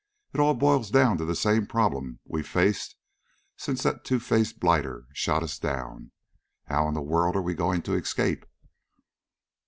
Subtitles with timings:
[0.33, 2.95] It all boils down to the same problem we've faced
[3.55, 6.09] since that two faced blighter shot us down.
[6.65, 8.47] How in the world are we going to escape?"